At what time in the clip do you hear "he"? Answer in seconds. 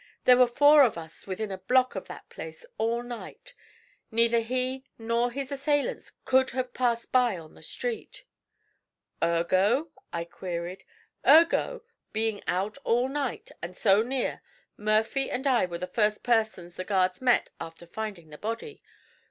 4.39-4.83